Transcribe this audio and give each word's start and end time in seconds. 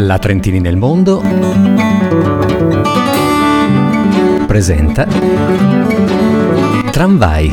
La 0.00 0.16
Trentini 0.18 0.60
nel 0.60 0.76
mondo 0.76 1.20
presenta 4.46 5.08
Tramvai. 6.92 7.52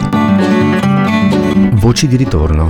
Voci 1.72 2.08
di 2.08 2.16
ritorno. 2.16 2.68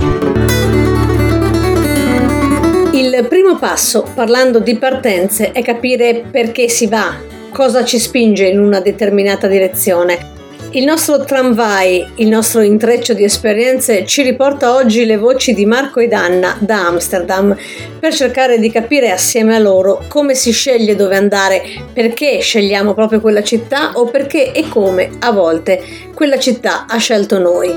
Il 2.92 3.26
primo 3.28 3.58
passo, 3.58 4.06
parlando 4.14 4.60
di 4.60 4.78
partenze, 4.78 5.52
è 5.52 5.62
capire 5.62 6.24
perché 6.30 6.70
si 6.70 6.86
va, 6.86 7.14
cosa 7.50 7.84
ci 7.84 7.98
spinge 7.98 8.46
in 8.46 8.58
una 8.58 8.80
determinata 8.80 9.46
direzione. 9.46 10.35
Il 10.76 10.84
nostro 10.84 11.24
tramvai, 11.24 12.06
il 12.16 12.28
nostro 12.28 12.60
intreccio 12.60 13.14
di 13.14 13.24
esperienze 13.24 14.04
ci 14.04 14.20
riporta 14.20 14.74
oggi 14.74 15.06
le 15.06 15.16
voci 15.16 15.54
di 15.54 15.64
Marco 15.64 16.00
ed 16.00 16.12
Anna 16.12 16.54
da 16.60 16.88
Amsterdam 16.88 17.56
per 17.98 18.12
cercare 18.12 18.58
di 18.58 18.70
capire 18.70 19.10
assieme 19.10 19.56
a 19.56 19.58
loro 19.58 20.04
come 20.06 20.34
si 20.34 20.52
sceglie 20.52 20.94
dove 20.94 21.16
andare, 21.16 21.62
perché 21.94 22.40
scegliamo 22.40 22.92
proprio 22.92 23.22
quella 23.22 23.42
città 23.42 23.92
o 23.94 24.04
perché 24.10 24.52
e 24.52 24.68
come 24.68 25.12
a 25.20 25.32
volte 25.32 25.82
quella 26.12 26.38
città 26.38 26.84
ha 26.86 26.98
scelto 26.98 27.38
noi. 27.38 27.72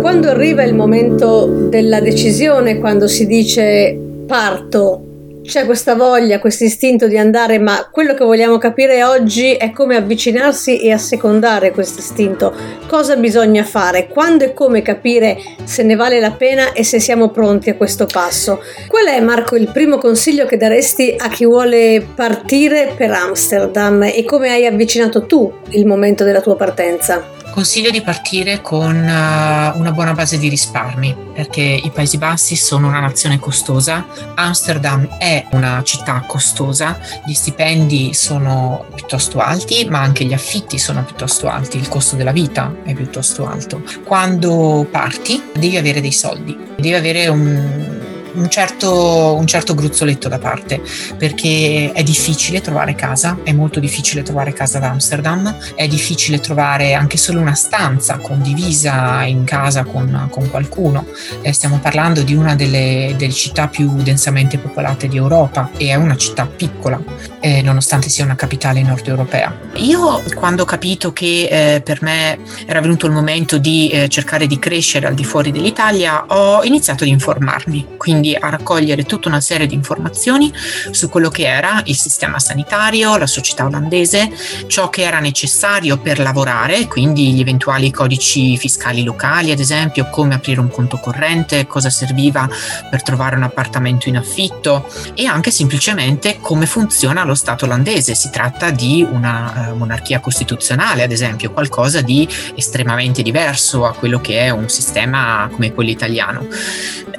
Quando 0.00 0.28
arriva 0.28 0.64
il 0.64 0.74
momento 0.74 1.46
della 1.68 2.00
decisione, 2.00 2.80
quando 2.80 3.06
si 3.06 3.28
dice 3.28 3.96
parto, 4.26 5.03
c'è 5.44 5.66
questa 5.66 5.94
voglia, 5.94 6.38
questo 6.38 6.64
istinto 6.64 7.06
di 7.06 7.18
andare, 7.18 7.58
ma 7.58 7.88
quello 7.90 8.14
che 8.14 8.24
vogliamo 8.24 8.58
capire 8.58 9.04
oggi 9.04 9.52
è 9.52 9.70
come 9.70 9.94
avvicinarsi 9.94 10.80
e 10.80 10.90
assecondare 10.90 11.70
questo 11.70 12.00
istinto. 12.00 12.54
Cosa 12.86 13.16
bisogna 13.16 13.62
fare? 13.62 14.08
Quando 14.08 14.44
e 14.44 14.54
come 14.54 14.82
capire 14.82 15.36
se 15.64 15.82
ne 15.82 15.96
vale 15.96 16.18
la 16.18 16.32
pena 16.32 16.72
e 16.72 16.82
se 16.82 16.98
siamo 16.98 17.28
pronti 17.28 17.70
a 17.70 17.76
questo 17.76 18.06
passo? 18.06 18.60
Qual 18.88 19.06
è, 19.06 19.20
Marco, 19.20 19.56
il 19.56 19.70
primo 19.70 19.98
consiglio 19.98 20.46
che 20.46 20.56
daresti 20.56 21.14
a 21.18 21.28
chi 21.28 21.44
vuole 21.44 22.04
partire 22.14 22.94
per 22.96 23.10
Amsterdam 23.10 24.02
e 24.02 24.24
come 24.24 24.50
hai 24.50 24.66
avvicinato 24.66 25.26
tu 25.26 25.52
il 25.70 25.86
momento 25.86 26.24
della 26.24 26.40
tua 26.40 26.56
partenza? 26.56 27.43
Consiglio 27.54 27.90
di 27.90 28.02
partire 28.02 28.60
con 28.60 28.96
uh, 28.96 29.78
una 29.78 29.92
buona 29.92 30.12
base 30.12 30.38
di 30.38 30.48
risparmi 30.48 31.16
perché 31.32 31.60
i 31.62 31.88
Paesi 31.92 32.18
Bassi 32.18 32.56
sono 32.56 32.88
una 32.88 32.98
nazione 32.98 33.38
costosa, 33.38 34.04
Amsterdam 34.34 35.06
è 35.18 35.46
una 35.52 35.80
città 35.84 36.24
costosa, 36.26 36.98
gli 37.24 37.32
stipendi 37.32 38.12
sono 38.12 38.86
piuttosto 38.92 39.38
alti 39.38 39.86
ma 39.88 40.00
anche 40.00 40.24
gli 40.24 40.32
affitti 40.32 40.80
sono 40.80 41.04
piuttosto 41.04 41.48
alti, 41.48 41.76
il 41.76 41.86
costo 41.86 42.16
della 42.16 42.32
vita 42.32 42.74
è 42.82 42.92
piuttosto 42.92 43.46
alto. 43.46 43.82
Quando 44.02 44.84
parti 44.90 45.40
devi 45.56 45.76
avere 45.76 46.00
dei 46.00 46.10
soldi, 46.10 46.58
devi 46.74 46.94
avere 46.94 47.28
un 47.28 48.03
un 48.34 48.48
certo, 48.48 49.34
un 49.34 49.46
certo 49.46 49.74
gruzzoletto 49.74 50.28
da 50.28 50.38
parte 50.38 50.80
perché 51.16 51.92
è 51.92 52.02
difficile 52.02 52.60
trovare 52.60 52.94
casa, 52.94 53.38
è 53.42 53.52
molto 53.52 53.80
difficile 53.80 54.22
trovare 54.22 54.52
casa 54.52 54.78
ad 54.78 54.84
Amsterdam, 54.84 55.56
è 55.74 55.86
difficile 55.86 56.40
trovare 56.40 56.94
anche 56.94 57.16
solo 57.16 57.40
una 57.40 57.54
stanza 57.54 58.18
condivisa 58.18 59.24
in 59.24 59.44
casa 59.44 59.84
con, 59.84 60.28
con 60.30 60.50
qualcuno. 60.50 61.06
Eh, 61.42 61.52
stiamo 61.52 61.78
parlando 61.78 62.22
di 62.22 62.34
una 62.34 62.54
delle, 62.54 63.14
delle, 63.16 63.32
città 63.32 63.68
più 63.68 64.02
densamente 64.02 64.58
popolate 64.58 65.08
di 65.08 65.16
Europa 65.16 65.70
e 65.76 65.88
è 65.88 65.94
una 65.94 66.16
città 66.16 66.46
piccola, 66.46 67.00
eh, 67.40 67.62
nonostante 67.62 68.08
sia 68.08 68.24
una 68.24 68.36
capitale 68.36 68.82
nord 68.82 69.06
europea. 69.06 69.56
Io 69.76 70.22
quando 70.34 70.62
ho 70.62 70.66
capito 70.66 71.12
che 71.12 71.48
eh, 71.50 71.80
per 71.80 72.02
me 72.02 72.38
era 72.66 72.80
venuto 72.80 73.06
il 73.06 73.12
momento 73.12 73.58
di 73.58 73.90
eh, 73.90 74.08
cercare 74.08 74.46
di 74.46 74.58
crescere 74.58 75.06
al 75.06 75.14
di 75.14 75.24
fuori 75.24 75.50
dell'Italia, 75.50 76.24
ho 76.28 76.62
iniziato 76.64 77.04
ad 77.04 77.10
informarmi. 77.10 77.96
Quindi 77.96 78.23
quindi 78.24 78.34
a 78.34 78.48
raccogliere 78.48 79.04
tutta 79.04 79.28
una 79.28 79.42
serie 79.42 79.66
di 79.66 79.74
informazioni 79.74 80.50
su 80.90 81.10
quello 81.10 81.28
che 81.28 81.46
era 81.46 81.82
il 81.84 81.96
sistema 81.96 82.38
sanitario, 82.38 83.18
la 83.18 83.26
società 83.26 83.66
olandese, 83.66 84.30
ciò 84.66 84.88
che 84.88 85.02
era 85.02 85.18
necessario 85.18 85.98
per 85.98 86.18
lavorare, 86.18 86.86
quindi 86.86 87.34
gli 87.34 87.40
eventuali 87.40 87.90
codici 87.90 88.56
fiscali 88.56 89.02
locali, 89.02 89.50
ad 89.50 89.58
esempio, 89.58 90.08
come 90.08 90.34
aprire 90.34 90.60
un 90.60 90.70
conto 90.70 90.98
corrente, 90.98 91.66
cosa 91.66 91.90
serviva 91.90 92.48
per 92.88 93.02
trovare 93.02 93.36
un 93.36 93.42
appartamento 93.42 94.08
in 94.08 94.16
affitto 94.16 94.88
e 95.14 95.26
anche 95.26 95.50
semplicemente 95.50 96.38
come 96.40 96.64
funziona 96.64 97.24
lo 97.24 97.34
Stato 97.34 97.66
olandese. 97.66 98.14
Si 98.14 98.30
tratta 98.30 98.70
di 98.70 99.06
una 99.08 99.70
uh, 99.70 99.76
monarchia 99.76 100.20
costituzionale, 100.20 101.02
ad 101.02 101.12
esempio, 101.12 101.50
qualcosa 101.50 102.00
di 102.00 102.26
estremamente 102.54 103.22
diverso 103.22 103.84
a 103.84 103.92
quello 103.92 104.20
che 104.20 104.38
è 104.38 104.50
un 104.50 104.68
sistema 104.68 105.48
come 105.52 105.74
quello 105.74 105.90
italiano 105.90 106.46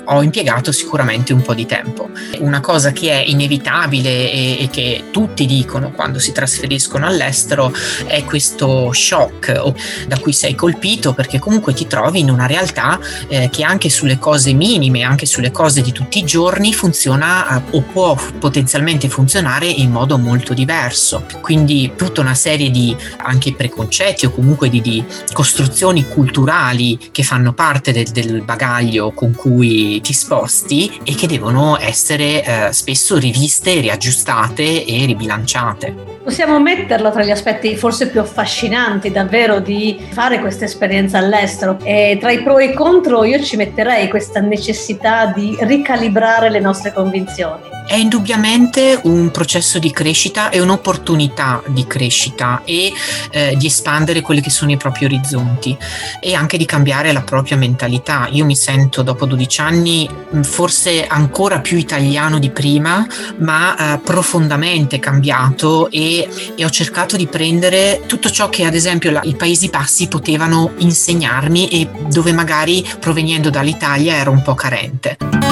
ho 0.06 0.22
impiegato 0.22 0.72
sicuramente 0.72 0.95
un 1.34 1.42
po' 1.42 1.54
di 1.54 1.66
tempo. 1.66 2.10
Una 2.40 2.60
cosa 2.60 2.92
che 2.92 3.12
è 3.12 3.24
inevitabile 3.26 4.32
e, 4.32 4.58
e 4.62 4.70
che 4.70 5.06
tutti 5.12 5.46
dicono 5.46 5.92
quando 5.92 6.20
si 6.20 6.32
trasferiscono 6.32 7.06
all'estero 7.06 7.74
è 8.06 8.24
questo 8.24 8.92
shock 8.94 9.74
da 10.08 10.20
cui 10.20 10.34
sei 10.34 10.56
colpito 10.56 11.14
perché 11.14 11.40
comunque 11.40 11.74
ti 11.74 11.88
trovi 11.88 12.20
in 12.20 12.30
una 12.30 12.46
realtà 12.46 13.00
eh, 13.28 13.50
che 13.52 13.64
anche 13.64 13.90
sulle 13.90 14.20
cose 14.20 14.54
minime, 14.54 15.04
anche 15.04 15.26
sulle 15.26 15.52
cose 15.52 15.82
di 15.82 15.92
tutti 15.92 16.20
i 16.20 16.24
giorni 16.24 16.74
funziona 16.74 17.58
eh, 17.58 17.62
o 17.72 17.82
può 17.82 18.18
potenzialmente 18.40 19.10
funzionare 19.10 19.68
in 19.68 19.92
modo 19.92 20.18
molto 20.18 20.54
diverso. 20.54 21.26
Quindi 21.42 21.94
tutta 21.96 22.22
una 22.22 22.36
serie 22.36 22.72
di 22.72 22.96
anche 23.18 23.54
preconcetti 23.54 24.26
o 24.26 24.32
comunque 24.32 24.70
di, 24.70 24.82
di 24.82 25.04
costruzioni 25.34 26.08
culturali 26.08 27.10
che 27.12 27.24
fanno 27.24 27.54
parte 27.54 27.92
del, 27.92 28.08
del 28.10 28.42
bagaglio 28.42 29.12
con 29.12 29.34
cui 29.34 30.02
ti 30.02 30.14
sposti 30.14 30.85
e 31.04 31.16
che 31.16 31.28
devono 31.28 31.78
essere 31.80 32.44
eh, 32.44 32.74
spesso 32.74 33.18
riviste, 33.18 33.80
riaggiustate 33.80 34.86
e 34.86 35.06
ribilanciate. 35.06 36.14
Possiamo 36.24 36.60
metterlo 36.60 37.12
tra 37.12 37.24
gli 37.24 37.30
aspetti 37.30 37.76
forse 37.76 38.10
più 38.10 38.20
affascinanti 38.20 39.12
davvero 39.12 39.60
di 39.60 40.08
fare 40.10 40.40
questa 40.40 40.66
esperienza 40.66 41.20
all'estero 41.20 41.78
e 41.84 42.18
tra 42.20 42.32
i 42.32 42.42
pro 42.42 42.58
e 42.58 42.66
i 42.66 42.74
contro 42.74 43.24
io 43.24 43.42
ci 43.44 43.56
metterei 43.58 44.08
questa 44.10 44.40
necessità 44.40 45.28
di 45.28 45.56
ricalibrare 45.60 46.50
le 46.50 46.60
nostre 46.60 46.92
convinzioni. 46.94 47.75
È 47.88 47.96
indubbiamente 47.96 49.00
un 49.04 49.30
processo 49.30 49.78
di 49.78 49.92
crescita 49.92 50.50
e 50.50 50.60
un'opportunità 50.60 51.62
di 51.68 51.86
crescita 51.86 52.64
e 52.66 52.92
eh, 53.30 53.56
di 53.56 53.68
espandere 53.68 54.22
quelli 54.22 54.42
che 54.42 54.50
sono 54.50 54.72
i 54.72 54.78
propri 54.78 55.06
orizzonti 55.06 55.78
e 56.20 56.34
anche 56.34 56.58
di 56.58 56.66
cambiare 56.66 57.12
la 57.12 57.22
propria 57.22 57.58
mentalità. 57.58 58.28
Io 58.32 58.44
mi 58.44 58.56
sento 58.56 59.04
dopo 59.04 59.28
12 59.28 59.62
anni 59.62 60.10
mm, 60.10 60.42
forse 60.42 61.06
ancora 61.06 61.60
più 61.60 61.78
italiano 61.78 62.40
di 62.40 62.50
prima, 62.50 63.06
ma 63.38 63.94
eh, 63.94 64.00
profondamente 64.00 64.98
cambiato 64.98 65.92
e, 65.92 66.28
e, 66.56 66.66
ho 66.66 66.70
cercato 66.70 67.16
di 67.16 67.28
prendere 67.28 68.02
tutto 68.08 68.32
ciò 68.32 68.50
che 68.50 68.66
ad 68.66 68.74
esempio 68.74 69.12
la, 69.12 69.22
i 69.24 69.36
Paesi 69.36 69.70
Bassi 69.70 70.08
potevano 70.08 70.74
insegnarmi 70.78 71.68
e 71.68 71.88
dove 72.10 72.34
magari 72.34 72.84
provenendo 73.00 73.52
dall'Italia 73.52 74.16
ero 74.16 74.32
un 74.32 74.42
po' 74.42 74.56
carente. 74.56 75.45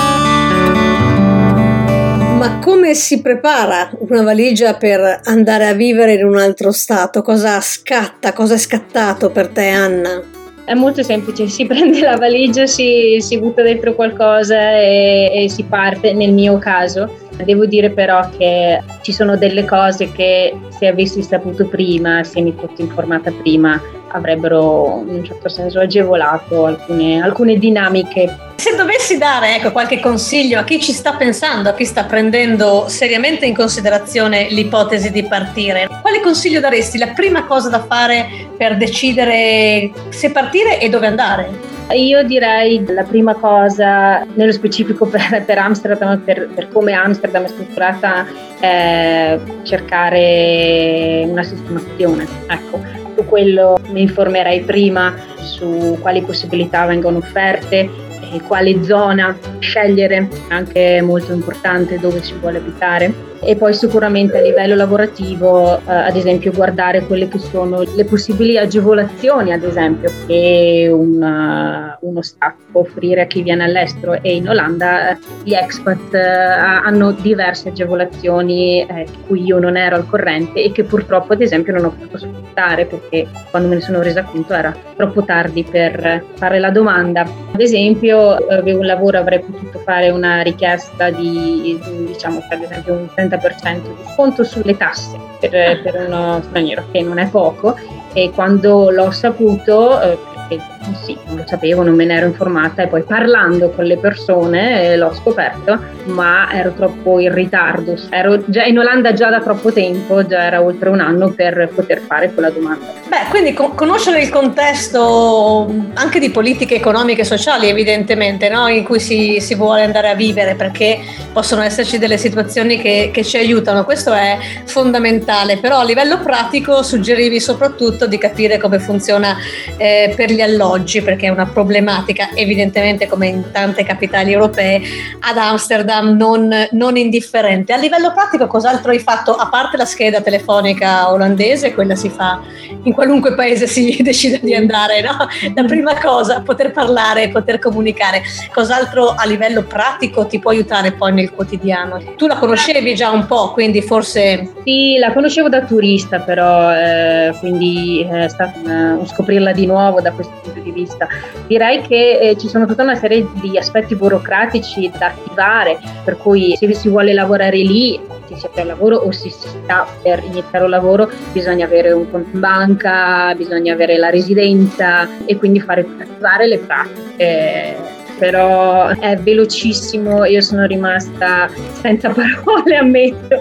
Ma 2.43 2.59
come 2.59 2.93
si 2.93 3.21
prepara 3.21 3.89
una 3.99 4.21
valigia 4.21 4.73
per 4.73 5.21
andare 5.23 5.65
a 5.65 5.71
vivere 5.71 6.15
in 6.15 6.25
un 6.25 6.35
altro 6.35 6.73
stato? 6.73 7.21
Cosa 7.21 7.61
scatta? 7.61 8.33
Cosa 8.33 8.55
è 8.55 8.57
scattato 8.57 9.29
per 9.29 9.47
te, 9.47 9.69
Anna? 9.69 10.21
È 10.65 10.73
molto 10.73 11.03
semplice, 11.03 11.47
si 11.47 11.63
prende 11.65 12.01
la 12.01 12.17
valigia, 12.17 12.65
si, 12.65 13.19
si 13.21 13.39
butta 13.39 13.61
dentro 13.61 13.95
qualcosa 13.95 14.73
e, 14.73 15.31
e, 15.33 15.47
si 15.47 15.63
parte, 15.63 16.11
nel 16.11 16.33
mio 16.33 16.57
caso. 16.57 17.09
Devo 17.45 17.65
dire 17.65 17.91
però 17.91 18.27
che 18.37 18.81
ci 19.03 19.13
sono 19.13 19.37
delle 19.37 19.63
cose 19.63 20.11
che 20.11 20.53
se 20.77 20.87
avessi 20.87 21.23
saputo 21.23 21.65
prima, 21.67 22.25
se 22.25 22.41
mi 22.41 22.53
fossi 22.59 22.81
informata 22.81 23.31
prima, 23.31 23.81
avrebbero 24.13 25.03
in 25.07 25.15
un 25.15 25.23
certo 25.23 25.49
senso 25.49 25.79
agevolato 25.79 26.65
alcune, 26.65 27.21
alcune 27.21 27.57
dinamiche. 27.57 28.51
Se 28.55 28.75
dovessi 28.75 29.17
dare 29.17 29.55
ecco, 29.55 29.71
qualche 29.71 29.99
consiglio 29.99 30.59
a 30.59 30.63
chi 30.63 30.79
ci 30.79 30.93
sta 30.93 31.13
pensando, 31.13 31.69
a 31.69 31.73
chi 31.73 31.85
sta 31.85 32.05
prendendo 32.05 32.85
seriamente 32.87 33.45
in 33.45 33.55
considerazione 33.55 34.47
l'ipotesi 34.49 35.11
di 35.11 35.23
partire, 35.23 35.89
quale 36.01 36.21
consiglio 36.21 36.59
daresti? 36.59 36.97
La 36.97 37.07
prima 37.07 37.45
cosa 37.45 37.69
da 37.69 37.83
fare 37.83 38.27
per 38.57 38.77
decidere 38.77 39.91
se 40.09 40.31
partire 40.31 40.79
e 40.79 40.89
dove 40.89 41.07
andare? 41.07 41.71
Io 41.91 42.23
direi 42.23 42.83
la 42.87 43.03
prima 43.03 43.35
cosa, 43.35 44.25
nello 44.33 44.53
specifico 44.53 45.05
per, 45.05 45.43
per 45.45 45.57
Amsterdam, 45.57 46.19
per, 46.19 46.49
per, 46.53 46.69
come 46.71 46.93
Amsterdam 46.93 47.43
è 47.43 47.47
strutturata, 47.47 48.25
è 48.59 49.37
cercare 49.63 51.25
una 51.27 51.43
sistemazione. 51.43 52.25
Ecco 52.47 53.02
su 53.15 53.25
quello 53.25 53.79
mi 53.89 54.01
informerei 54.01 54.61
prima 54.61 55.13
su 55.37 55.97
quali 56.01 56.21
possibilità 56.21 56.85
vengono 56.85 57.17
offerte 57.17 57.89
e 58.33 58.41
quale 58.41 58.83
zona 58.83 59.37
scegliere, 59.59 60.27
anche 60.49 61.01
molto 61.01 61.33
importante 61.33 61.99
dove 61.99 62.21
si 62.23 62.33
vuole 62.39 62.57
abitare. 62.57 63.31
E 63.45 63.57
poi 63.57 63.73
sicuramente 63.73 64.37
a 64.37 64.41
livello 64.41 64.73
lavorativo, 64.73 65.77
eh, 65.77 65.81
ad 65.85 66.15
esempio, 66.15 66.53
guardare 66.53 67.01
quelle 67.01 67.27
che 67.27 67.39
sono 67.39 67.83
le 67.83 68.05
possibili 68.05 68.57
agevolazioni, 68.57 69.51
ad 69.51 69.63
esempio, 69.63 70.09
che 70.25 70.89
una, 70.89 71.97
uno 72.01 72.21
Stato 72.21 72.55
può 72.71 72.81
offrire 72.81 73.21
a 73.21 73.25
chi 73.25 73.43
viene 73.43 73.65
all'estero. 73.65 74.13
E 74.21 74.35
in 74.35 74.47
Olanda 74.47 75.09
eh, 75.09 75.17
gli 75.43 75.53
expat 75.53 76.13
eh, 76.13 76.19
hanno 76.21 77.11
diverse 77.11 77.69
agevolazioni 77.69 78.81
eh, 78.81 79.05
di 79.11 79.17
cui 79.27 79.43
io 79.43 79.59
non 79.59 79.75
ero 79.75 79.97
al 79.97 80.07
corrente 80.07 80.63
e 80.63 80.71
che 80.71 80.83
purtroppo, 80.85 81.33
ad 81.33 81.41
esempio, 81.41 81.73
non 81.73 81.85
ho 81.85 81.89
potuto 81.89 82.17
sfruttare 82.53 82.85
perché 82.85 83.27
quando 83.49 83.67
me 83.67 83.75
ne 83.75 83.81
sono 83.81 84.01
resa 84.01 84.23
conto 84.23 84.53
era 84.53 84.73
troppo 84.95 85.23
tardi 85.23 85.63
per 85.63 86.23
fare 86.35 86.59
la 86.59 86.69
domanda. 86.69 87.21
Ad 87.21 87.59
esempio, 87.59 88.35
avevo 88.35 88.79
un 88.79 88.85
lavoro, 88.85 89.17
avrei 89.17 89.39
potuto 89.39 89.79
fare 89.79 90.09
una 90.11 90.41
richiesta 90.41 91.09
di, 91.09 91.77
diciamo, 92.05 92.41
ad 92.47 92.61
esempio, 92.61 92.93
un 92.93 93.09
30 93.13 93.37
30% 93.37 93.81
di 93.81 94.11
sconto 94.13 94.43
sulle 94.43 94.77
tasse 94.77 95.17
per, 95.39 95.53
ah. 95.53 95.77
per 95.81 96.05
uno 96.07 96.41
straniero, 96.43 96.85
che 96.91 97.01
non 97.01 97.17
è 97.17 97.27
poco, 97.27 97.75
e 98.13 98.31
quando 98.33 98.91
l'ho 98.91 99.11
saputo, 99.11 99.99
eh, 100.01 100.17
perché 100.57 101.03
sì, 101.03 101.17
non 101.25 101.37
lo 101.37 101.43
sapevo, 101.45 101.83
non 101.83 101.95
me 101.95 102.05
ne 102.05 102.15
ero 102.15 102.25
informata 102.25 102.83
e 102.83 102.87
poi 102.87 103.03
parlando 103.03 103.69
con 103.71 103.85
le 103.85 103.97
persone 103.97 104.83
eh, 104.83 104.97
l'ho 104.97 105.13
scoperto, 105.13 105.79
ma 106.05 106.51
ero 106.51 106.73
troppo 106.73 107.19
in 107.19 107.33
ritardo, 107.33 107.95
ero 108.09 108.43
già 108.45 108.63
in 108.63 108.77
Olanda 108.77 109.13
già 109.13 109.29
da 109.29 109.41
troppo 109.41 109.71
tempo, 109.71 110.25
già 110.25 110.43
era 110.43 110.61
oltre 110.61 110.89
un 110.89 110.99
anno 110.99 111.31
per 111.31 111.69
poter 111.73 111.99
fare 111.99 112.31
quella 112.33 112.49
domanda. 112.49 112.85
Beh, 113.07 113.29
quindi 113.29 113.53
co- 113.53 113.71
conoscere 113.71 114.21
il 114.21 114.29
contesto 114.29 115.71
anche 115.93 116.19
di 116.19 116.29
politiche 116.29 116.75
economiche 116.75 117.21
e 117.21 117.25
sociali 117.25 117.69
evidentemente, 117.69 118.49
no? 118.49 118.67
in 118.67 118.83
cui 118.83 118.99
si, 118.99 119.39
si, 119.39 119.55
vuole 119.55 119.83
andare 119.83 120.09
a 120.09 120.15
vivere 120.15 120.55
perché 120.55 120.99
possono 121.31 121.61
esserci 121.61 121.97
delle 121.97 122.17
situazioni 122.17 122.81
che, 122.81 123.11
che 123.13 123.23
ci 123.23 123.37
aiutano, 123.37 123.85
questo 123.85 124.13
è 124.13 124.37
fondamentale, 124.65 125.57
però 125.57 125.79
a 125.79 125.83
livello 125.83 126.19
pratico 126.19 126.81
suggerivi 126.81 127.39
soprattutto 127.39 128.07
di 128.07 128.17
capire 128.17 128.57
come 128.57 128.79
funziona 128.79 129.37
eh, 129.77 130.13
per 130.15 130.31
gli 130.31 130.41
alloggi 130.43 130.93
oggi 130.93 131.01
perché 131.01 131.27
è 131.27 131.29
una 131.29 131.45
problematica 131.45 132.29
evidentemente 132.35 133.07
come 133.07 133.27
in 133.27 133.51
tante 133.51 133.83
capitali 133.83 134.31
europee 134.31 134.81
ad 135.19 135.37
Amsterdam 135.37 136.15
non, 136.15 136.53
non 136.71 136.97
indifferente. 136.97 137.73
A 137.73 137.77
livello 137.77 138.11
pratico 138.11 138.47
cos'altro 138.47 138.91
hai 138.91 138.99
fatto 138.99 139.33
a 139.33 139.47
parte 139.47 139.77
la 139.77 139.85
scheda 139.85 140.21
telefonica 140.21 141.11
olandese, 141.11 141.73
quella 141.73 141.95
si 141.95 142.09
fa 142.09 142.41
in 142.83 142.93
qualunque 142.93 143.33
paese 143.33 143.65
si 143.65 143.97
decide 144.03 144.39
di 144.41 144.53
andare, 144.53 145.01
no? 145.01 145.27
La 145.55 145.63
prima 145.63 145.99
cosa, 145.99 146.41
poter 146.41 146.71
parlare, 146.71 147.29
poter 147.29 147.59
comunicare. 147.59 148.21
Cos'altro 148.53 149.13
a 149.15 149.25
livello 149.25 149.63
pratico 149.63 150.25
ti 150.27 150.39
può 150.39 150.51
aiutare 150.51 150.91
poi 150.91 151.13
nel 151.13 151.31
quotidiano? 151.31 152.01
Tu 152.17 152.27
la 152.27 152.37
conoscevi 152.37 152.93
già 152.95 153.09
un 153.09 153.25
po', 153.25 153.51
quindi 153.51 153.81
forse... 153.81 154.51
Sì, 154.63 154.97
la 154.97 155.11
conoscevo 155.13 155.49
da 155.49 155.61
turista 155.61 156.19
però, 156.19 156.73
eh, 156.73 157.33
quindi 157.39 158.05
è 158.09 158.27
stato 158.27 158.59
un 158.63 159.05
scoprirla 159.05 159.51
di 159.51 159.65
nuovo 159.65 160.01
da 160.01 160.11
questo 160.11 160.32
punto 160.41 160.59
di 160.59 160.71
vista. 160.71 161.07
Direi 161.47 161.81
che 161.81 162.19
eh, 162.19 162.37
ci 162.37 162.47
sono 162.47 162.65
tutta 162.65 162.83
una 162.83 162.95
serie 162.95 163.27
di 163.41 163.57
aspetti 163.57 163.95
burocratici 163.95 164.91
da 164.97 165.07
attivare, 165.07 165.79
per 166.03 166.17
cui 166.17 166.55
se 166.57 166.71
si 166.73 166.89
vuole 166.89 167.13
lavorare 167.13 167.57
lì, 167.57 167.99
si 168.27 168.35
sia 168.35 168.49
per 168.49 168.65
lavoro 168.65 168.97
o 168.97 169.11
si 169.11 169.29
sta 169.29 169.85
per 170.01 170.23
iniziare 170.23 170.63
un 170.63 170.71
lavoro, 170.71 171.09
bisogna 171.31 171.65
avere 171.65 171.91
un 171.91 172.09
conto 172.09 172.29
in 172.33 172.39
banca, 172.39 173.33
bisogna 173.35 173.73
avere 173.73 173.97
la 173.97 174.09
residenza 174.09 175.07
e 175.25 175.37
quindi 175.37 175.59
fare 175.59 175.85
attivare 175.99 176.47
le 176.47 176.57
pratiche 176.59 178.01
però 178.17 178.87
è 178.87 179.17
velocissimo, 179.17 180.25
io 180.25 180.41
sono 180.41 180.65
rimasta 180.65 181.49
senza 181.81 182.09
parole, 182.13 182.77
ammetto, 182.77 183.37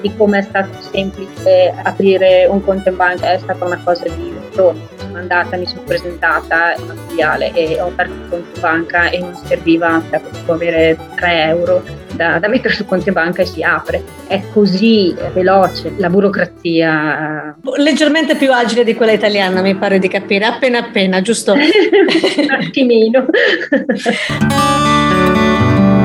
di 0.00 0.14
come 0.16 0.38
è 0.38 0.42
stato 0.42 0.80
semplice 0.92 1.72
aprire 1.82 2.46
un 2.48 2.62
conto 2.62 2.90
in 2.90 2.96
banca, 2.96 3.32
è 3.32 3.38
stata 3.38 3.64
una 3.64 3.80
cosa 3.82 4.04
di 4.04 4.39
sono 4.60 5.18
andata, 5.18 5.56
mi 5.56 5.66
sono 5.66 5.82
presentata 5.82 6.74
in 6.76 6.84
una 6.84 6.94
filiale 7.08 7.52
e 7.52 7.80
ho 7.80 7.86
aperto 7.86 8.12
il 8.12 8.28
conto 8.28 8.50
in 8.54 8.60
banca 8.60 9.08
e 9.08 9.18
non 9.18 9.34
serviva, 9.44 10.02
cioè, 10.10 10.20
potevo 10.20 10.52
avere 10.52 10.98
3 11.16 11.42
euro 11.44 11.82
da, 12.12 12.38
da, 12.38 12.48
mettere 12.48 12.74
sul 12.74 12.86
conto 12.86 13.08
in 13.08 13.14
banca 13.14 13.42
e 13.42 13.46
si 13.46 13.62
apre. 13.62 14.02
È 14.26 14.40
così 14.52 15.14
veloce 15.32 15.94
la 15.96 16.10
burocrazia. 16.10 17.56
Leggermente 17.76 18.36
più 18.36 18.52
agile 18.52 18.84
di 18.84 18.94
quella 18.94 19.12
italiana, 19.12 19.62
mi 19.62 19.74
pare 19.74 19.98
di 19.98 20.08
capire, 20.08 20.44
appena 20.44 20.78
appena, 20.78 21.22
giusto? 21.22 21.54
Un 21.56 22.50
attimino. 22.50 23.26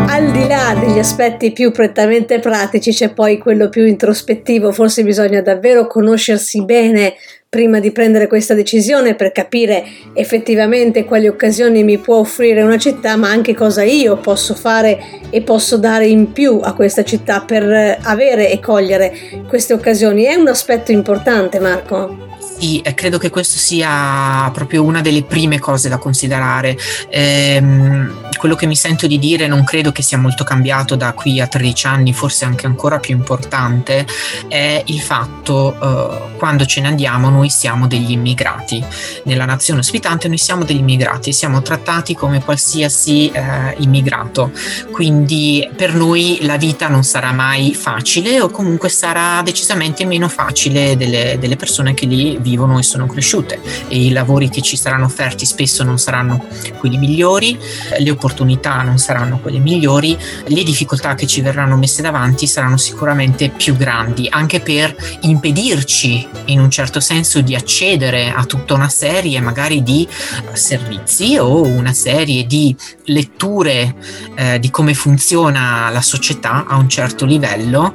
Al 0.07 0.31
di 0.31 0.47
là 0.47 0.77
degli 0.79 0.97
aspetti 0.97 1.51
più 1.51 1.71
prettamente 1.71 2.39
pratici 2.39 2.91
c'è 2.91 3.09
poi 3.09 3.37
quello 3.37 3.67
più 3.67 3.85
introspettivo, 3.85 4.71
forse 4.71 5.03
bisogna 5.03 5.41
davvero 5.41 5.87
conoscersi 5.87 6.63
bene 6.63 7.15
prima 7.55 7.79
di 7.79 7.91
prendere 7.91 8.27
questa 8.27 8.53
decisione 8.53 9.15
per 9.15 9.31
capire 9.31 9.85
effettivamente 10.11 11.05
quali 11.05 11.29
occasioni 11.29 11.85
mi 11.85 11.97
può 11.99 12.17
offrire 12.17 12.61
una 12.63 12.77
città, 12.77 13.15
ma 13.15 13.29
anche 13.29 13.53
cosa 13.53 13.81
io 13.81 14.17
posso 14.17 14.55
fare 14.55 15.21
e 15.29 15.41
posso 15.41 15.77
dare 15.77 16.05
in 16.05 16.33
più 16.33 16.59
a 16.61 16.73
questa 16.73 17.05
città 17.05 17.39
per 17.39 17.97
avere 18.01 18.51
e 18.51 18.59
cogliere 18.59 19.13
queste 19.47 19.71
occasioni. 19.71 20.25
È 20.25 20.35
un 20.35 20.49
aspetto 20.49 20.91
importante, 20.91 21.59
Marco. 21.59 22.33
Sì, 22.57 22.81
credo 22.93 23.17
che 23.17 23.29
questo 23.29 23.57
sia 23.57 24.49
proprio 24.53 24.83
una 24.83 25.01
delle 25.01 25.23
prime 25.23 25.59
cose 25.59 25.89
da 25.89 25.97
considerare. 25.97 26.77
Ehm, 27.09 28.29
quello 28.37 28.55
che 28.55 28.65
mi 28.65 28.75
sento 28.75 29.07
di 29.07 29.19
dire 29.19 29.47
non 29.47 29.63
credo 29.63 29.91
che 29.91 30.01
sia 30.01 30.17
molto 30.17 30.43
cambiato 30.43 30.95
da 30.95 31.13
qui 31.13 31.41
a 31.41 31.47
13 31.47 31.87
anni, 31.87 32.13
forse 32.13 32.45
anche 32.45 32.65
ancora 32.65 32.99
più 32.99 33.13
importante, 33.13 34.05
è 34.47 34.81
il 34.85 35.01
fatto 35.01 35.73
eh, 35.73 36.37
quando 36.37 36.65
ce 36.65 36.79
ne 36.81 36.87
andiamo 36.87 37.29
noi 37.45 37.49
siamo 37.49 37.85
degli 37.85 38.11
immigrati. 38.11 38.83
Nella 39.25 39.45
nazione 39.45 39.81
ospitante 39.81 40.27
noi 40.27 40.39
siamo 40.39 40.63
degli 40.63 40.79
immigrati, 40.79 41.31
siamo 41.31 41.61
trattati 41.61 42.15
come 42.15 42.43
qualsiasi 42.43 43.29
eh, 43.29 43.75
immigrato, 43.77 44.51
quindi 44.91 45.69
per 45.75 45.93
noi 45.93 46.39
la 46.41 46.57
vita 46.57 46.87
non 46.87 47.03
sarà 47.03 47.31
mai 47.31 47.75
facile 47.75 48.41
o 48.41 48.49
comunque 48.49 48.89
sarà 48.89 49.43
decisamente 49.43 50.05
meno 50.05 50.27
facile 50.27 50.97
delle, 50.97 51.37
delle 51.39 51.55
persone 51.55 51.93
che 51.93 52.07
lì 52.07 52.37
vivono 52.39 52.79
e 52.79 52.83
sono 52.83 53.05
cresciute 53.05 53.61
e 53.87 54.05
i 54.05 54.11
lavori 54.11 54.49
che 54.49 54.61
ci 54.61 54.75
saranno 54.75 55.05
offerti 55.05 55.45
spesso 55.45 55.83
non 55.83 55.99
saranno 55.99 56.45
quelli 56.79 56.97
migliori, 56.97 57.59
le 57.99 58.09
opportunità 58.09 58.81
non 58.81 58.97
saranno 58.97 59.37
quelle 59.39 59.59
migliori, 59.59 60.17
le 60.47 60.63
difficoltà 60.63 61.13
che 61.13 61.27
ci 61.27 61.41
verranno 61.41 61.77
messe 61.77 62.01
davanti 62.01 62.47
saranno 62.47 62.77
sicuramente 62.77 63.49
più 63.49 63.75
grandi, 63.75 64.27
anche 64.31 64.61
per 64.61 64.95
impedirci 65.21 66.27
in 66.45 66.59
un 66.59 66.71
certo 66.71 66.99
senso 66.99 67.24
di 67.41 67.55
accedere 67.55 68.31
a 68.31 68.45
tutta 68.45 68.73
una 68.73 68.89
serie 68.89 69.39
magari 69.41 69.83
di 69.83 70.07
servizi 70.53 71.37
o 71.37 71.63
una 71.63 71.93
serie 71.93 72.45
di 72.45 72.75
letture 73.05 73.95
eh, 74.35 74.59
di 74.59 74.69
come 74.69 74.93
funziona 74.93 75.89
la 75.89 76.01
società 76.01 76.65
a 76.67 76.75
un 76.77 76.87
certo 76.87 77.25
livello 77.25 77.93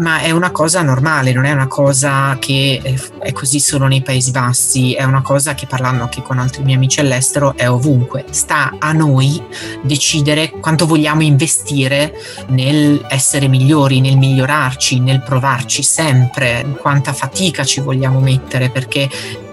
ma 0.00 0.20
è 0.20 0.30
una 0.30 0.50
cosa 0.50 0.82
normale, 0.82 1.32
non 1.32 1.44
è 1.44 1.52
una 1.52 1.66
cosa 1.66 2.36
che 2.38 2.80
è 3.18 3.32
così 3.32 3.60
solo 3.60 3.86
nei 3.86 4.02
Paesi 4.02 4.30
Bassi, 4.30 4.94
è 4.94 5.04
una 5.04 5.22
cosa 5.22 5.54
che 5.54 5.66
parlando 5.66 6.02
anche 6.04 6.22
con 6.22 6.38
altri 6.38 6.62
miei 6.62 6.76
amici 6.76 7.00
all'estero 7.00 7.54
è 7.56 7.68
ovunque. 7.68 8.24
Sta 8.30 8.76
a 8.78 8.92
noi 8.92 9.42
decidere 9.82 10.50
quanto 10.50 10.86
vogliamo 10.86 11.22
investire 11.22 12.14
nel 12.48 13.04
essere 13.08 13.46
migliori, 13.48 14.00
nel 14.00 14.16
migliorarci, 14.16 15.00
nel 15.00 15.22
provarci 15.22 15.82
sempre, 15.82 16.76
quanta 16.80 17.12
fatica 17.12 17.64
ci 17.64 17.80
vogliamo 17.80 18.20
mettere 18.20 18.70
perché 18.70 19.08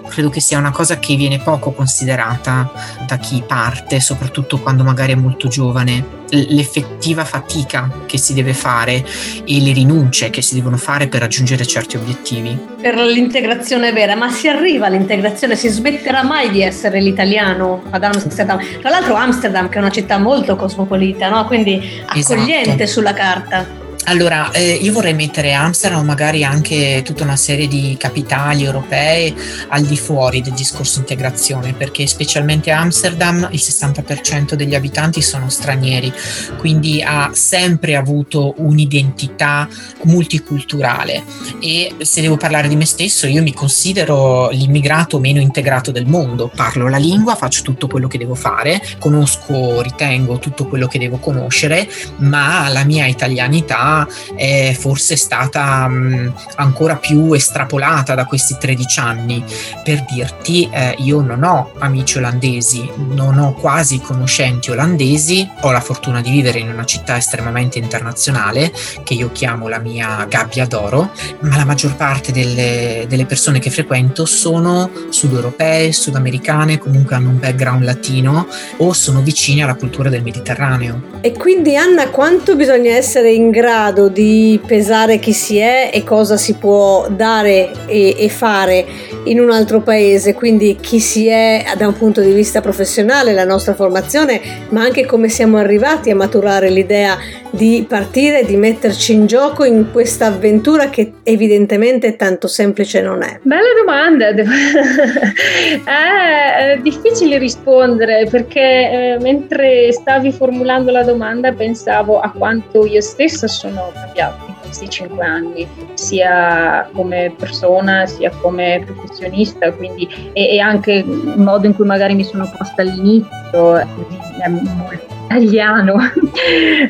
credo 0.08 0.30
che 0.30 0.40
sia 0.40 0.58
una 0.58 0.70
cosa 0.70 0.98
che 0.98 1.14
viene 1.14 1.38
poco 1.38 1.72
considerata 1.72 2.70
da 3.06 3.16
chi 3.18 3.42
parte, 3.46 4.00
soprattutto 4.00 4.58
quando 4.58 4.82
magari 4.82 5.12
è 5.12 5.16
molto 5.16 5.48
giovane. 5.48 6.16
L'effettiva 6.30 7.24
fatica 7.24 7.90
che 8.04 8.18
si 8.18 8.34
deve 8.34 8.52
fare 8.52 9.02
e 9.44 9.60
le 9.60 9.72
rinunce 9.72 10.28
che 10.28 10.42
si 10.42 10.54
devono 10.54 10.76
fare 10.76 11.08
per 11.08 11.20
raggiungere 11.20 11.64
certi 11.64 11.96
obiettivi. 11.96 12.58
Per 12.80 12.94
l'integrazione 12.96 13.92
vera, 13.92 14.14
ma 14.14 14.30
si 14.30 14.46
arriva 14.46 14.86
all'integrazione, 14.86 15.56
si 15.56 15.68
smetterà 15.68 16.22
mai 16.22 16.50
di 16.50 16.62
essere 16.62 17.00
l'italiano 17.00 17.82
ad 17.90 18.04
Amsterdam. 18.04 18.58
Tra 18.80 18.90
l'altro 18.90 19.14
Amsterdam 19.14 19.68
che 19.68 19.76
è 19.76 19.80
una 19.80 19.90
città 19.90 20.18
molto 20.18 20.56
cosmopolita, 20.56 21.30
no? 21.30 21.46
quindi 21.46 22.02
accogliente 22.04 22.82
esatto. 22.82 22.86
sulla 22.86 23.14
carta. 23.14 23.86
Allora, 24.08 24.50
eh, 24.52 24.72
io 24.72 24.94
vorrei 24.94 25.12
mettere 25.12 25.52
Amsterdam 25.52 26.02
magari 26.02 26.42
anche 26.42 27.02
tutta 27.04 27.24
una 27.24 27.36
serie 27.36 27.68
di 27.68 27.94
capitali 27.98 28.64
europee 28.64 29.34
al 29.68 29.82
di 29.82 29.98
fuori 29.98 30.40
del 30.40 30.54
discorso 30.54 31.00
integrazione, 31.00 31.74
perché 31.74 32.06
specialmente 32.06 32.70
Amsterdam 32.70 33.46
il 33.50 33.60
60% 33.62 34.54
degli 34.54 34.74
abitanti 34.74 35.20
sono 35.20 35.50
stranieri, 35.50 36.10
quindi 36.56 37.02
ha 37.02 37.32
sempre 37.34 37.96
avuto 37.96 38.54
un'identità 38.56 39.68
multiculturale. 40.04 41.22
E 41.60 41.94
se 41.98 42.22
devo 42.22 42.38
parlare 42.38 42.68
di 42.68 42.76
me 42.76 42.86
stesso, 42.86 43.26
io 43.26 43.42
mi 43.42 43.52
considero 43.52 44.48
l'immigrato 44.48 45.20
meno 45.20 45.38
integrato 45.38 45.90
del 45.90 46.06
mondo, 46.06 46.50
parlo 46.54 46.88
la 46.88 46.96
lingua, 46.96 47.34
faccio 47.34 47.60
tutto 47.60 47.88
quello 47.88 48.08
che 48.08 48.16
devo 48.16 48.34
fare, 48.34 48.80
conosco, 48.98 49.82
ritengo 49.82 50.38
tutto 50.38 50.66
quello 50.66 50.86
che 50.86 50.98
devo 50.98 51.18
conoscere, 51.18 51.86
ma 52.20 52.70
la 52.70 52.84
mia 52.84 53.04
italianità 53.04 53.96
è 54.34 54.76
forse 54.78 55.16
stata 55.16 55.86
mh, 55.88 56.34
ancora 56.56 56.96
più 56.96 57.32
estrapolata 57.32 58.14
da 58.14 58.24
questi 58.24 58.56
13 58.58 59.00
anni. 59.00 59.44
Per 59.82 60.04
dirti, 60.08 60.68
eh, 60.72 60.94
io 60.98 61.20
non 61.20 61.42
ho 61.42 61.72
amici 61.78 62.18
olandesi, 62.18 62.88
non 62.96 63.38
ho 63.38 63.54
quasi 63.54 64.00
conoscenti 64.00 64.70
olandesi, 64.70 65.48
ho 65.62 65.70
la 65.70 65.80
fortuna 65.80 66.20
di 66.20 66.30
vivere 66.30 66.58
in 66.58 66.68
una 66.68 66.84
città 66.84 67.16
estremamente 67.16 67.78
internazionale 67.78 68.72
che 69.02 69.14
io 69.14 69.30
chiamo 69.32 69.68
la 69.68 69.78
mia 69.78 70.26
gabbia 70.28 70.66
d'oro, 70.66 71.10
ma 71.40 71.56
la 71.56 71.64
maggior 71.64 71.96
parte 71.96 72.32
delle, 72.32 73.06
delle 73.08 73.26
persone 73.26 73.58
che 73.58 73.70
frequento 73.70 74.24
sono 74.24 74.90
sudeuropee, 75.08 75.92
sudamericane, 75.92 76.78
comunque 76.78 77.16
hanno 77.16 77.30
un 77.30 77.38
background 77.38 77.84
latino 77.84 78.46
o 78.78 78.92
sono 78.92 79.20
vicine 79.20 79.62
alla 79.62 79.74
cultura 79.74 80.08
del 80.08 80.22
Mediterraneo. 80.22 81.16
E 81.20 81.32
quindi 81.32 81.76
Anna, 81.76 82.08
quanto 82.10 82.56
bisogna 82.56 82.92
essere 82.92 83.32
in 83.32 83.50
grado 83.50 83.87
grado 83.88 84.08
di 84.08 84.60
pesare 84.66 85.18
chi 85.18 85.32
si 85.32 85.56
è 85.56 85.90
e 85.92 86.04
cosa 86.04 86.36
si 86.36 86.54
può 86.54 87.08
dare 87.08 87.70
e, 87.86 88.14
e 88.18 88.28
fare 88.28 88.84
in 89.24 89.40
un 89.40 89.50
altro 89.50 89.80
paese, 89.80 90.34
quindi 90.34 90.76
chi 90.80 91.00
si 91.00 91.26
è 91.26 91.64
da 91.76 91.86
un 91.86 91.94
punto 91.94 92.20
di 92.20 92.32
vista 92.32 92.60
professionale, 92.60 93.32
la 93.32 93.44
nostra 93.44 93.74
formazione, 93.74 94.40
ma 94.70 94.82
anche 94.82 95.06
come 95.06 95.28
siamo 95.28 95.56
arrivati 95.56 96.10
a 96.10 96.16
maturare 96.16 96.70
l'idea 96.70 97.16
di 97.50 97.84
partire, 97.88 98.44
di 98.44 98.56
metterci 98.56 99.12
in 99.12 99.26
gioco 99.26 99.64
in 99.64 99.90
questa 99.90 100.26
avventura 100.26 100.90
che 100.90 101.14
evidentemente 101.22 102.16
tanto 102.16 102.46
semplice 102.48 103.00
non 103.00 103.22
è? 103.22 103.38
Bella 103.42 103.72
domanda, 103.78 104.28
è, 105.84 106.72
è 106.74 106.78
difficile 106.82 107.38
rispondere 107.38 108.26
perché 108.30 108.60
eh, 108.60 109.18
mentre 109.20 109.92
stavi 109.92 110.32
formulando 110.32 110.90
la 110.90 111.02
domanda 111.02 111.52
pensavo 111.52 112.20
a 112.20 112.30
quanto 112.30 112.84
io 112.86 113.00
stessa 113.00 113.46
sono 113.46 113.90
cambiata 113.94 114.44
in 114.46 114.54
questi 114.62 114.88
cinque 114.88 115.24
anni, 115.24 115.66
sia 115.94 116.88
come 116.92 117.32
persona 117.36 118.06
sia 118.06 118.30
come 118.40 118.82
professionista, 118.84 119.72
quindi, 119.72 120.30
e, 120.32 120.58
anche 120.60 120.92
il 120.92 121.34
modo 121.36 121.66
in 121.66 121.74
cui 121.74 121.86
magari 121.86 122.14
mi 122.14 122.24
sono 122.24 122.50
posta 122.56 122.82
all'inizio 122.82 123.76
è 123.76 124.48
molto 124.48 125.17
italiano 125.28 125.96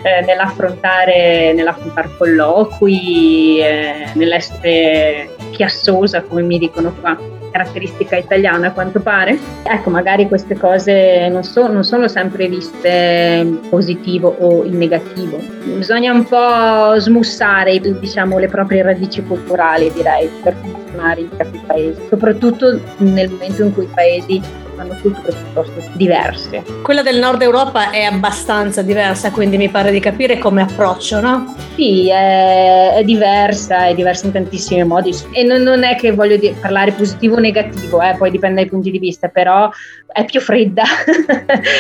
eh, 0.03 0.25
nell'affrontare, 0.25 1.53
nell'affrontare 1.53 2.11
colloqui, 2.17 3.59
eh, 3.61 4.11
nell'essere 4.15 5.35
chiassosa, 5.51 6.23
come 6.23 6.43
mi 6.43 6.59
dicono 6.59 6.95
qua, 7.01 7.19
caratteristica 7.51 8.17
italiana 8.17 8.69
a 8.69 8.73
quanto 8.73 9.01
pare. 9.01 9.37
Ecco, 9.65 9.91
magari 9.91 10.29
queste 10.29 10.57
cose 10.57 11.29
non, 11.29 11.43
so, 11.43 11.67
non 11.67 11.83
sono 11.83 12.07
sempre 12.07 12.49
viste 12.49 13.59
positivo 13.69 14.35
o 14.39 14.65
in 14.65 14.79
negativo. 14.79 15.39
Bisogna 15.65 16.13
un 16.13 16.25
po' 16.25 16.99
smussare, 16.99 17.81
diciamo, 17.81 18.39
le 18.39 18.49
proprie 18.49 18.83
radici 18.83 19.23
culturali, 19.25 19.91
direi, 19.93 20.29
per 20.43 20.55
funzionare 20.55 21.23
in 21.23 21.31
certi 21.37 21.61
paesi, 21.67 22.01
soprattutto 22.09 22.81
nel 22.99 23.31
momento 23.31 23.65
in 23.65 23.75
cui 23.75 23.85
i 23.85 23.89
paesi 23.93 24.67
hanno 24.81 24.97
culture 25.01 25.33
piuttosto 25.33 25.83
diverse. 25.93 26.63
Quella 26.83 27.03
del 27.03 27.19
nord 27.19 27.43
Europa 27.43 27.91
è 27.91 28.03
abbastanza 28.03 28.83
diversa, 28.83 29.31
quindi 29.31 29.57
mi 29.57 29.69
pare 29.69 29.91
di 29.91 30.01
capire 30.01 30.39
come 30.39 30.63
approccio, 30.63 31.21
no? 31.21 31.55
Sì, 31.75 32.11
è, 32.11 32.95
è 32.95 33.05
diversa, 33.05 33.87
è 33.87 33.95
diversa 33.95 34.27
in 34.27 34.33
tantissimi 34.33 34.85
modi 34.85 35.13
e 35.33 35.43
non, 35.43 35.63
non 35.63 35.85
è 35.85 35.97
che 35.97 36.13
voglio 36.13 36.37
di, 36.37 36.55
parlare 36.61 36.93
positivo 36.93 37.37
o 37.37 37.39
negativo, 37.39 38.01
eh, 38.03 38.15
poi 38.17 38.31
dipende 38.31 38.63
dai 38.63 38.71
punti 38.71 38.91
di 38.91 38.99
vista, 38.99 39.29
però 39.29 39.71
è 40.19 40.25
più 40.25 40.41
fredda, 40.41 40.83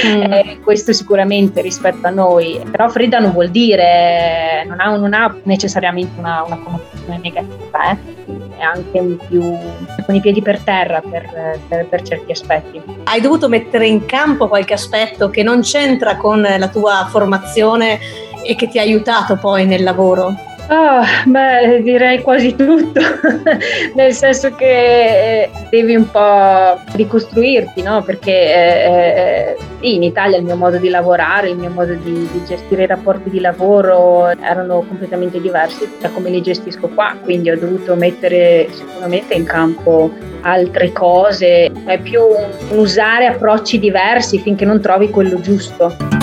mm. 0.06 0.22
eh, 0.32 0.58
questo 0.62 0.92
sicuramente 0.92 1.60
rispetto 1.60 2.06
a 2.06 2.10
noi, 2.10 2.60
però 2.70 2.88
fredda 2.88 3.18
non 3.18 3.32
vuol 3.32 3.48
dire, 3.48 4.64
non 4.68 4.78
ha, 4.78 4.96
non 4.96 5.12
ha 5.12 5.36
necessariamente 5.42 6.18
una, 6.20 6.44
una 6.44 6.56
connotazione 6.56 7.18
negativa, 7.20 7.90
eh? 7.90 7.96
è 8.56 8.62
anche 8.62 9.16
più 9.28 9.40
con 10.06 10.14
i 10.14 10.20
piedi 10.20 10.40
per 10.40 10.60
terra 10.60 11.00
per, 11.00 11.60
per, 11.68 11.86
per 11.86 12.02
certi 12.02 12.30
aspetti. 12.30 12.80
Hai 13.04 13.20
dovuto 13.20 13.48
mettere 13.48 13.88
in 13.88 14.06
campo 14.06 14.46
qualche 14.46 14.74
aspetto 14.74 15.30
che 15.30 15.42
non 15.42 15.62
c'entra 15.62 16.16
con 16.16 16.40
la 16.40 16.68
tua 16.68 17.08
formazione 17.10 17.98
e 18.44 18.54
che 18.54 18.68
ti 18.68 18.78
ha 18.78 18.82
aiutato 18.82 19.36
poi 19.36 19.66
nel 19.66 19.82
lavoro? 19.82 20.47
Oh, 20.70 21.02
beh, 21.24 21.80
direi 21.82 22.20
quasi 22.20 22.54
tutto, 22.54 23.00
nel 23.96 24.12
senso 24.12 24.54
che 24.54 25.44
eh, 25.44 25.50
devi 25.70 25.94
un 25.94 26.10
po' 26.10 26.78
ricostruirti, 26.92 27.80
no? 27.80 28.02
Perché 28.02 28.32
eh, 28.32 29.56
sì, 29.80 29.94
in 29.94 30.02
Italia 30.02 30.36
il 30.36 30.44
mio 30.44 30.56
modo 30.56 30.76
di 30.76 30.90
lavorare, 30.90 31.48
il 31.48 31.56
mio 31.56 31.70
modo 31.70 31.94
di, 31.94 32.28
di, 32.30 32.44
gestire 32.44 32.82
i 32.82 32.86
rapporti 32.86 33.30
di 33.30 33.40
lavoro 33.40 34.28
erano 34.28 34.84
completamente 34.86 35.40
diversi 35.40 35.88
da 36.00 36.10
come 36.10 36.28
li 36.28 36.42
gestisco 36.42 36.88
qua, 36.88 37.16
quindi 37.22 37.50
ho 37.50 37.58
dovuto 37.58 37.94
mettere 37.94 38.68
sicuramente 38.70 39.32
in 39.32 39.44
campo 39.44 40.10
altre 40.42 40.92
cose, 40.92 41.72
è 41.86 41.98
più 41.98 42.20
usare 42.72 43.26
approcci 43.26 43.78
diversi 43.78 44.38
finché 44.38 44.66
non 44.66 44.82
trovi 44.82 45.08
quello 45.08 45.40
giusto. 45.40 46.17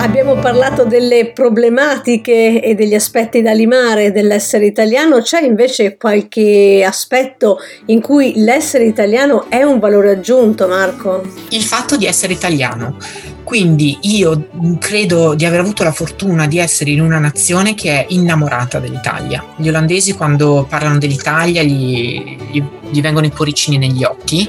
Abbiamo 0.00 0.36
parlato 0.36 0.84
delle 0.84 1.30
problematiche 1.32 2.62
e 2.62 2.74
degli 2.74 2.94
aspetti 2.94 3.42
da 3.42 3.52
limare 3.52 4.12
dell'essere 4.12 4.64
italiano, 4.64 5.20
c'è 5.20 5.42
invece 5.42 5.98
qualche 5.98 6.82
aspetto 6.82 7.58
in 7.86 8.00
cui 8.00 8.32
l'essere 8.36 8.84
italiano 8.84 9.50
è 9.50 9.62
un 9.62 9.78
valore 9.78 10.12
aggiunto, 10.12 10.66
Marco? 10.66 11.22
Il 11.50 11.62
fatto 11.62 11.98
di 11.98 12.06
essere 12.06 12.32
italiano. 12.32 12.96
Quindi 13.44 13.98
io 14.02 14.48
credo 14.78 15.34
di 15.34 15.44
aver 15.44 15.60
avuto 15.60 15.82
la 15.82 15.92
fortuna 15.92 16.46
di 16.46 16.58
essere 16.58 16.90
in 16.90 17.00
una 17.00 17.18
nazione 17.18 17.74
che 17.74 17.90
è 17.90 18.06
innamorata 18.10 18.78
dell'Italia. 18.78 19.44
Gli 19.56 19.68
olandesi 19.68 20.14
quando 20.14 20.66
parlano 20.68 20.98
dell'Italia 20.98 21.62
gli, 21.62 22.36
gli 22.50 22.62
gli 22.90 23.00
vengono 23.00 23.26
i 23.26 23.30
cuoricini 23.30 23.78
negli 23.78 24.04
occhi, 24.04 24.48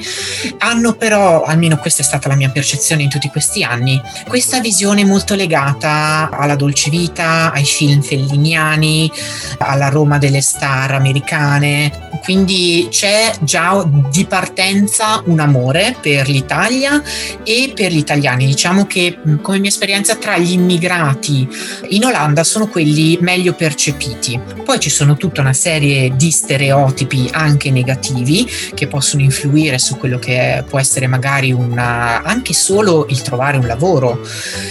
hanno 0.59 0.93
però, 0.93 1.43
almeno 1.43 1.77
questa 1.77 2.01
è 2.01 2.05
stata 2.05 2.27
la 2.27 2.35
mia 2.35 2.49
percezione 2.49 3.03
in 3.03 3.09
tutti 3.09 3.29
questi 3.29 3.63
anni, 3.63 4.01
questa 4.27 4.59
visione 4.59 5.05
molto 5.05 5.35
legata 5.35 6.29
alla 6.31 6.55
dolce 6.55 6.89
vita, 6.89 7.51
ai 7.53 7.65
film 7.65 8.01
felliniani, 8.01 9.11
alla 9.59 9.89
Roma 9.89 10.17
delle 10.17 10.41
star 10.41 10.91
americane, 10.91 12.09
quindi 12.23 12.87
c'è 12.89 13.33
già 13.41 13.83
di 14.09 14.25
partenza 14.25 15.21
un 15.25 15.39
amore 15.39 15.95
per 15.99 16.27
l'Italia 16.27 17.01
e 17.43 17.71
per 17.73 17.91
gli 17.91 17.97
italiani. 17.97 18.45
Diciamo 18.45 18.80
che 18.85 19.17
come 19.41 19.59
mia 19.59 19.69
esperienza 19.69 20.15
tra 20.15 20.37
gli 20.37 20.51
immigrati 20.51 21.47
in 21.89 22.05
Olanda 22.05 22.43
sono 22.43 22.67
quelli 22.67 23.17
meglio 23.21 23.53
percepiti. 23.53 24.39
Poi 24.63 24.79
ci 24.79 24.89
sono 24.89 25.17
tutta 25.17 25.41
una 25.41 25.53
serie 25.53 26.15
di 26.15 26.31
stereotipi 26.31 27.29
anche 27.31 27.71
negativi 27.71 28.47
che 28.73 28.87
possono 28.87 29.21
influire 29.21 29.77
su 29.79 29.97
quello 29.97 30.19
che 30.19 30.63
può 30.67 30.79
essere 30.79 31.07
magari 31.07 31.51
una, 31.51 32.21
anche 32.23 32.53
solo 32.53 33.05
il 33.09 33.21
trovare 33.21 33.57
un 33.57 33.67
lavoro 33.67 34.21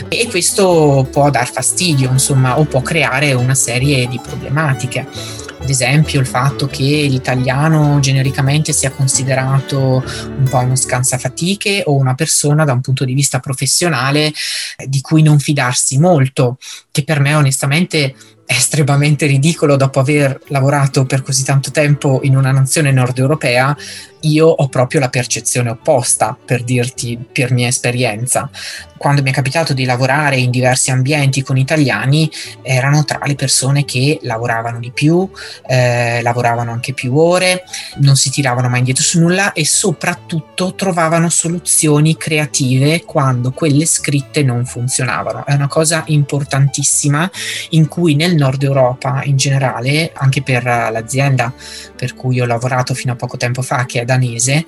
e 0.09 0.27
questo 0.29 1.07
può 1.11 1.31
dar 1.31 1.51
fastidio 1.51 2.11
insomma 2.11 2.59
o 2.59 2.65
può 2.65 2.83
creare 2.83 3.33
una 3.33 3.55
serie 3.55 4.07
di 4.09 4.21
problematiche 4.23 5.49
ad 5.61 5.69
esempio 5.69 6.21
il 6.21 6.27
fatto 6.27 6.67
che 6.67 6.85
l'italiano 6.85 8.01
genericamente 8.01 8.73
sia 8.73 8.91
considerato 8.91 10.03
un 10.37 10.49
po' 10.49 10.59
uno 10.59 10.75
scansafatiche 10.75 11.83
o 11.87 11.97
una 11.97 12.15
persona 12.15 12.65
da 12.65 12.73
un 12.73 12.81
punto 12.81 13.05
di 13.05 13.15
vista 13.15 13.41
professionale 13.41 14.33
di 14.87 15.01
cui 15.01 15.23
non 15.23 15.39
fidarsi 15.39 15.99
molto, 15.99 16.57
che 16.91 17.05
per 17.05 17.21
me 17.21 17.35
onestamente 17.35 18.15
è 18.47 18.55
estremamente 18.55 19.27
ridicolo 19.27 19.77
dopo 19.77 20.01
aver 20.01 20.41
lavorato 20.49 21.05
per 21.05 21.23
così 21.23 21.45
tanto 21.45 21.71
tempo 21.71 22.21
in 22.25 22.37
una 22.37 22.51
nazione 22.51 22.91
nord 22.91 23.19
europea 23.19 23.77
io 24.23 24.47
ho 24.47 24.69
proprio 24.69 25.01
la 25.01 25.09
percezione 25.09 25.71
opposta, 25.71 26.37
per 26.43 26.63
dirti 26.63 27.19
per 27.33 27.53
mia 27.53 27.69
esperienza. 27.69 28.51
Quando 28.97 29.23
mi 29.23 29.31
è 29.31 29.33
capitato 29.33 29.73
di 29.73 29.87
lavorare 29.87 30.37
in 30.37 30.51
diversi 30.51 30.91
ambienti 30.91 31.43
con 31.43 31.57
italiani, 31.57 32.31
erano 32.61 33.03
tra 33.05 33.21
le 33.25 33.35
persone 33.35 33.87
che 33.87 34.19
lavoravano 34.23 34.79
di 34.79 34.91
più, 34.91 35.29
eh, 35.67 36.21
lavoravano 36.21 36.71
anche 36.71 36.93
più 36.93 37.17
ore, 37.17 37.65
non 38.01 38.17
si 38.17 38.31
tiravano 38.31 38.69
mai 38.69 38.81
indietro 38.81 39.03
su 39.03 39.21
nulla 39.21 39.53
e 39.55 39.65
soprattutto 39.65 40.75
trovavano 40.75 41.31
soluzioni 41.31 42.19
creative 42.19 43.05
quando 43.05 43.53
quelle 43.53 43.87
scritte 43.87 44.43
non 44.43 44.67
funzionavano. 44.67 45.47
È 45.47 45.55
una 45.55 45.69
cosa 45.69 46.03
importantissima 46.09 47.31
in 47.71 47.89
cui 47.89 48.15
nel 48.15 48.35
nord 48.35 48.63
Europa 48.63 49.23
in 49.25 49.37
generale, 49.37 50.13
anche 50.15 50.43
per 50.43 50.63
l'azienda 50.63 51.55
per 51.97 52.15
cui 52.15 52.41
ho 52.41 52.47
lavorato 52.47 52.95
fino 52.95 53.13
a 53.13 53.17
poco 53.17 53.37
tempo 53.37 53.61
fa, 53.61 53.85
che 53.85 54.01
è 54.01 54.05
danese, 54.11 54.67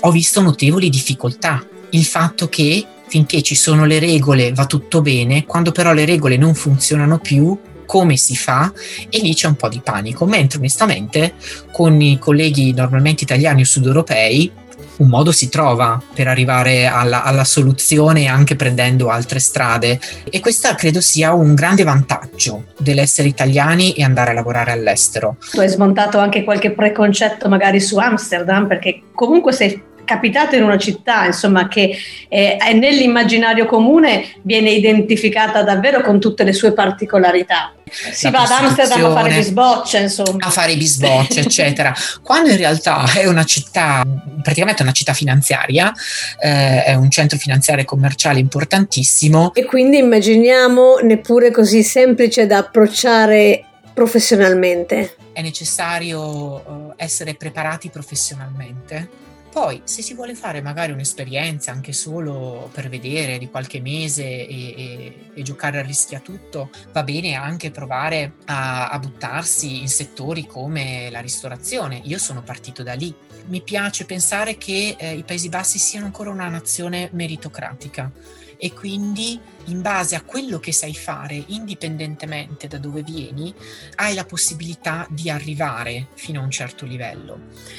ho 0.00 0.10
visto 0.10 0.42
notevoli 0.42 0.90
difficoltà. 0.90 1.66
Il 1.90 2.04
fatto 2.04 2.48
che 2.48 2.84
finché 3.08 3.42
ci 3.42 3.54
sono 3.54 3.84
le 3.84 3.98
regole 3.98 4.52
va 4.52 4.66
tutto 4.66 5.02
bene, 5.02 5.44
quando 5.44 5.72
però 5.72 5.92
le 5.92 6.04
regole 6.04 6.36
non 6.36 6.54
funzionano 6.54 7.18
più, 7.18 7.58
come 7.86 8.16
si 8.16 8.34
fa 8.36 8.72
e 9.10 9.18
lì 9.18 9.34
c'è 9.34 9.48
un 9.48 9.56
po' 9.56 9.68
di 9.68 9.80
panico, 9.84 10.24
mentre 10.24 10.58
onestamente 10.58 11.34
con 11.70 12.00
i 12.00 12.18
colleghi 12.18 12.72
normalmente 12.72 13.24
italiani 13.24 13.62
o 13.62 13.64
sudeuropei 13.66 14.50
un 14.98 15.08
modo 15.08 15.32
si 15.32 15.48
trova 15.48 16.00
per 16.14 16.28
arrivare 16.28 16.86
alla, 16.86 17.22
alla, 17.22 17.44
soluzione 17.44 18.26
anche 18.26 18.56
prendendo 18.56 19.08
altre 19.08 19.38
strade 19.38 19.98
e 20.30 20.40
questo 20.40 20.72
credo 20.76 21.00
sia 21.00 21.32
un 21.32 21.54
grande 21.54 21.82
vantaggio 21.82 22.66
dell'essere 22.78 23.28
italiani 23.28 23.92
e 23.92 24.02
andare 24.02 24.30
a 24.30 24.34
lavorare 24.34 24.72
all'estero. 24.72 25.36
Tu 25.50 25.60
hai 25.60 25.68
smontato 25.68 26.18
anche 26.18 26.44
qualche 26.44 26.72
preconcetto 26.72 27.48
magari 27.48 27.80
su 27.80 27.96
Amsterdam 27.96 28.66
perché 28.66 29.02
comunque 29.14 29.52
sei 29.52 29.90
capitato 30.04 30.56
in 30.56 30.62
una 30.62 30.78
città, 30.78 31.26
insomma, 31.26 31.68
che 31.68 31.96
eh, 32.28 32.58
nell'immaginario 32.74 33.66
comune 33.66 34.34
viene 34.42 34.70
identificata 34.70 35.62
davvero 35.62 36.00
con 36.00 36.20
tutte 36.20 36.44
le 36.44 36.52
sue 36.52 36.72
particolarità. 36.72 37.74
Si 37.90 38.30
va 38.30 38.42
ad 38.42 38.50
Amsterdam 38.50 39.04
a 39.04 39.12
fare 39.12 39.34
bisbocce, 39.34 39.98
insomma. 39.98 40.46
A 40.46 40.50
fare 40.50 40.76
bisbocce, 40.76 41.40
eccetera. 41.40 41.94
Quando 42.22 42.50
in 42.50 42.56
realtà 42.56 43.04
è 43.14 43.26
una 43.26 43.44
città, 43.44 44.02
praticamente 44.42 44.82
una 44.82 44.92
città 44.92 45.12
finanziaria, 45.12 45.92
eh, 46.40 46.84
è 46.84 46.94
un 46.94 47.10
centro 47.10 47.38
finanziario 47.38 47.82
e 47.82 47.86
commerciale 47.86 48.38
importantissimo. 48.38 49.52
E 49.54 49.64
quindi 49.64 49.98
immaginiamo 49.98 50.98
neppure 51.02 51.50
così 51.50 51.82
semplice 51.82 52.46
da 52.46 52.58
approcciare 52.58 53.64
professionalmente. 53.92 55.16
È 55.32 55.42
necessario 55.42 56.20
uh, 56.20 56.92
essere 56.96 57.34
preparati 57.34 57.90
professionalmente 57.90 59.20
poi, 59.52 59.82
se 59.84 60.00
si 60.00 60.14
vuole 60.14 60.34
fare 60.34 60.62
magari 60.62 60.92
un'esperienza 60.92 61.72
anche 61.72 61.92
solo 61.92 62.70
per 62.72 62.88
vedere 62.88 63.36
di 63.36 63.50
qualche 63.50 63.80
mese 63.82 64.24
e, 64.24 64.48
e, 64.48 65.14
e 65.34 65.42
giocare 65.42 65.78
a 65.78 65.82
rischio 65.82 66.16
a 66.16 66.20
tutto, 66.20 66.70
va 66.90 67.02
bene 67.02 67.34
anche 67.34 67.70
provare 67.70 68.36
a, 68.46 68.88
a 68.88 68.98
buttarsi 68.98 69.80
in 69.80 69.88
settori 69.88 70.46
come 70.46 71.10
la 71.10 71.20
ristorazione. 71.20 72.00
Io 72.04 72.16
sono 72.16 72.42
partito 72.42 72.82
da 72.82 72.94
lì. 72.94 73.14
Mi 73.48 73.60
piace 73.60 74.06
pensare 74.06 74.56
che 74.56 74.96
eh, 74.98 75.16
i 75.16 75.22
Paesi 75.22 75.50
Bassi 75.50 75.78
siano 75.78 76.06
ancora 76.06 76.30
una 76.30 76.48
nazione 76.48 77.10
meritocratica 77.12 78.10
e 78.56 78.72
quindi 78.72 79.38
in 79.66 79.82
base 79.82 80.14
a 80.14 80.22
quello 80.22 80.58
che 80.58 80.72
sai 80.72 80.94
fare, 80.94 81.42
indipendentemente 81.48 82.68
da 82.68 82.78
dove 82.78 83.02
vieni, 83.02 83.54
hai 83.96 84.14
la 84.14 84.24
possibilità 84.24 85.06
di 85.10 85.30
arrivare 85.30 86.08
fino 86.14 86.40
a 86.40 86.44
un 86.44 86.50
certo 86.50 86.86
livello. 86.86 87.38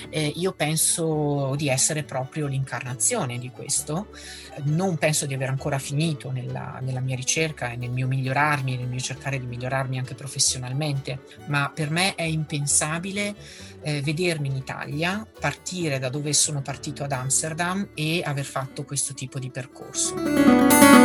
Eh, 0.09 0.31
io 0.35 0.53
penso 0.53 1.55
di 1.55 1.69
essere 1.69 2.03
proprio 2.03 2.47
l'incarnazione 2.47 3.39
di 3.39 3.49
questo, 3.49 4.07
non 4.63 4.97
penso 4.97 5.25
di 5.25 5.33
aver 5.33 5.49
ancora 5.49 5.79
finito 5.79 6.31
nella, 6.31 6.79
nella 6.81 6.99
mia 6.99 7.15
ricerca 7.15 7.71
e 7.71 7.75
nel 7.75 7.91
mio 7.91 8.07
migliorarmi, 8.07 8.77
nel 8.77 8.87
mio 8.87 8.99
cercare 8.99 9.39
di 9.39 9.45
migliorarmi 9.45 9.97
anche 9.97 10.15
professionalmente, 10.15 11.21
ma 11.47 11.71
per 11.73 11.89
me 11.89 12.15
è 12.15 12.23
impensabile 12.23 13.35
eh, 13.81 14.01
vedermi 14.01 14.47
in 14.47 14.55
Italia, 14.55 15.25
partire 15.39 15.99
da 15.99 16.09
dove 16.09 16.33
sono 16.33 16.61
partito 16.61 17.03
ad 17.03 17.11
Amsterdam 17.11 17.89
e 17.93 18.21
aver 18.23 18.45
fatto 18.45 18.83
questo 18.83 19.13
tipo 19.13 19.39
di 19.39 19.49
percorso. 19.49 21.02